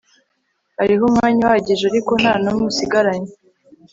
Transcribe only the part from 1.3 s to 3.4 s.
uhagije, ariko nta n'umwe usigaranye